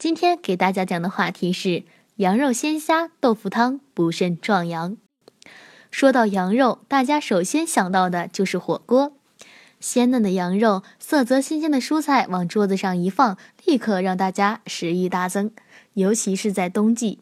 [0.00, 1.84] 今天给大家讲的话题是
[2.16, 4.96] 羊肉鲜虾豆腐汤补肾壮阳。
[5.90, 9.12] 说到羊肉，大家首先想到的就是火锅。
[9.78, 13.36] 鲜嫩的羊肉，色泽新鲜的蔬菜往桌子上一放，
[13.66, 15.50] 立刻让大家食欲大增。
[15.92, 17.18] 尤其是在冬季，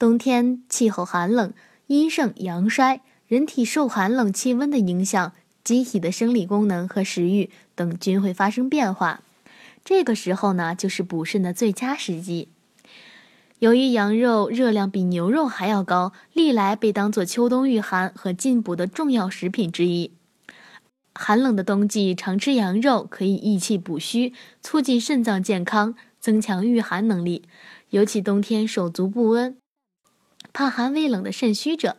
[0.00, 1.52] 冬天气候寒冷，
[1.86, 5.32] 阴盛阳衰，人体受寒冷气温的影响，
[5.62, 9.20] 机体的生理功能和食欲等均会发生变化。
[9.84, 12.48] 这个时候呢，就是补肾的最佳时机。
[13.58, 20.12] 由于羊肉热量比牛肉还要高，历来被当作秋冬御寒和进补的重要食品之一。
[21.14, 27.42] 寒冷的冬季，常吃羊肉可以益气补虚，促进肾脏健康，增强御寒能力。
[27.90, 29.56] 尤其冬天手足不温、
[30.52, 31.96] 怕寒畏冷的肾虚者，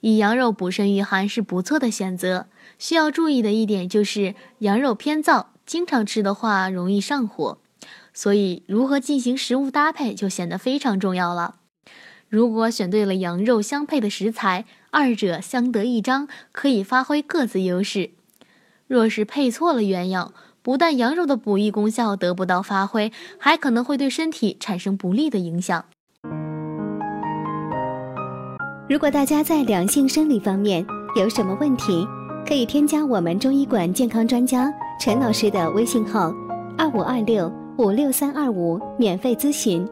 [0.00, 2.48] 以羊肉补肾御寒是不错的选择。
[2.78, 5.46] 需要注意的一点就是，羊肉偏燥。
[5.66, 7.58] 经常吃的话容易上火，
[8.12, 11.56] 所以如何进行食物搭配就显得非常重要了。
[12.28, 18.10] 如果选对了羊肉相配的食材，二者相得益彰，可以发挥各自优势。
[18.86, 20.32] 若是配错了原样，
[20.62, 25.84] 不但羊肉的补益功效得不到发挥，还可能会对身体产生不利的影响。
[28.88, 30.84] 如果大家在两性生理方面
[31.16, 32.06] 有什么问题，
[32.46, 34.70] 可以添加我们中医馆健康专家。
[35.04, 36.32] 陈老师的微信号：
[36.78, 39.84] 二五二六五六三二五，免费咨询。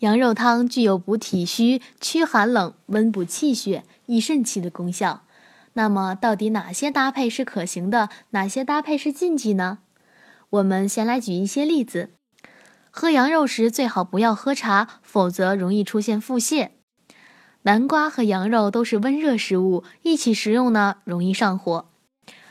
[0.00, 5.22] 羊肉汤具有补体虚、驱寒冷、温补气血、益肾气的功效。
[5.74, 9.78] 那么，到底哪些搭配是可行的，哪些搭配是禁忌呢？
[10.50, 12.10] 我们先来举一些例子。
[12.90, 16.70] 喝羊肉时最好不要喝茶，否则容易出现腹泻。
[17.66, 21.86] 南瓜和羊肉都是温热食物，一起食用呢容易上火。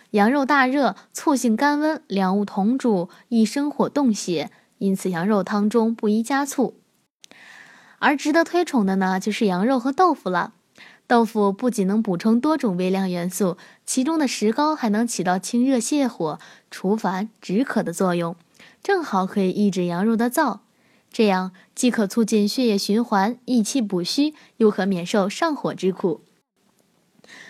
[0.09, 6.75] 羊肉大热，醋性甘温，两物同煮易生火动血，因此羊肉汤中不宜加醋。
[7.99, 10.51] 而值得推崇的呢，就是羊肉和豆腐了。
[11.07, 13.55] 豆腐不仅能补充多种微量元素，
[13.85, 16.37] 其中的石膏还能起到清热泻火、
[16.69, 18.35] 除烦止渴的作用，
[18.83, 20.59] 正好可以抑制羊肉的燥。
[21.15, 26.19] 这样既可促进血液循环、益气补虚，又可免受上火之苦。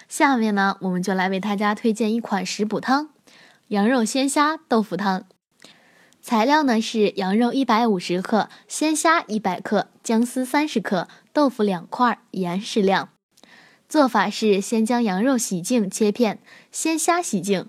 [0.07, 3.09] 下面呢，我们就来为大家推荐一款食补汤——
[3.69, 5.25] 羊肉鲜虾豆腐汤。
[6.21, 13.09] 材料呢是羊肉一百五十克、鲜虾一百克、姜丝三十克、豆腐两块、盐适量。
[13.89, 16.37] 做法是：先将羊肉洗净切片，
[16.71, 17.67] 鲜虾洗净，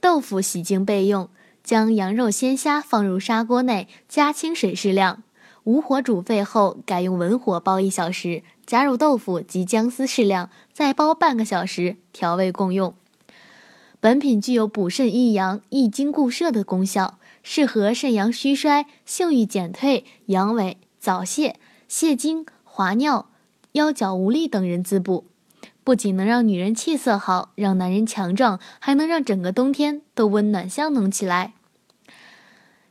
[0.00, 1.30] 豆腐洗净备用。
[1.68, 5.22] 将羊肉、鲜虾放入砂锅内，加清水适量，
[5.64, 12.94] 无火煮沸后，改用文火煲一小时，加入豆腐及姜丝适量，再煲半个小时，调味共用。
[14.00, 23.28] 本品具有补肾益阳、益精固摄的功效，适合肾阳虚衰、性欲减退、阳痿、早泄、泄精、滑尿、
[23.72, 25.26] 腰脚无力等人滋补。
[25.84, 31.52] 不仅能让女人气色好，让男人强壮，还能让整个冬天都温暖香浓起来。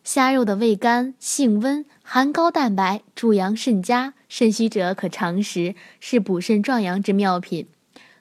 [0.07, 7.67] 虾肉的味甘性温，含高蛋白，助阳肾佳，肾虚者可常食，是补肾壮阳之妙品。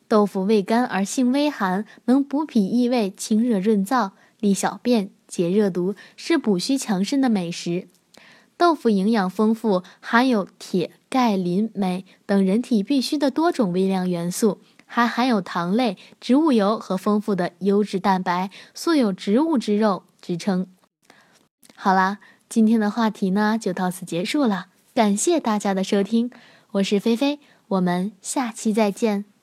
[0.08, 4.10] 豆腐味甘而性微寒，能补脾益胃，清热润燥，
[4.40, 7.86] 利小便，解热毒，是补虚强身的美食。
[8.56, 20.66] 豆腐营养丰富，含有铁、钙、磷、镁等人体必需的多种微量元素，还含有糖类、植物油和丰富的优质蛋白，素有“植物之肉”之称。
[21.78, 26.30] 好啦，今天的话题呢就到此结束了，感谢大家的收听，
[26.72, 27.38] 我是菲菲，
[27.68, 29.35] 我们下期再见。